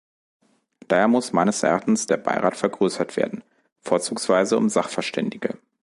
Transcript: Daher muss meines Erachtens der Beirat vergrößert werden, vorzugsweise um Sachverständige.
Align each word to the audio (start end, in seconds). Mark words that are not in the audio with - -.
Daher 0.87 1.07
muss 1.07 1.31
meines 1.31 1.61
Erachtens 1.61 2.07
der 2.07 2.17
Beirat 2.17 2.57
vergrößert 2.57 3.17
werden, 3.17 3.43
vorzugsweise 3.81 4.57
um 4.57 4.67
Sachverständige. 4.67 5.59